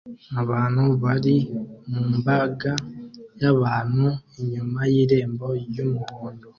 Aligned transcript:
Abantu 0.41 0.83
bari 1.03 1.35
mu 1.89 2.03
mbaga 2.17 2.73
y'abantu 3.41 4.05
inyuma 4.41 4.79
y'irembo 4.93 5.47
ry'umuhondo 5.67 6.47